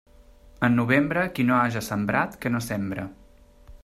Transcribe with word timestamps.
En 0.67 0.77
novembre, 0.77 1.25
qui 1.35 1.45
no 1.49 1.55
haja 1.57 1.83
sembrat, 1.89 2.39
que 2.47 2.53
no 2.55 2.63
sembre. 2.69 3.05